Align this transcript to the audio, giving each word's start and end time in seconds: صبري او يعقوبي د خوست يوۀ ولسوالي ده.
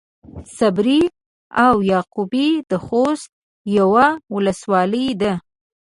صبري 0.57 1.01
او 1.65 1.75
يعقوبي 1.93 2.47
د 2.69 2.71
خوست 2.85 3.29
يوۀ 3.77 4.05
ولسوالي 4.33 5.07
ده. 5.21 5.33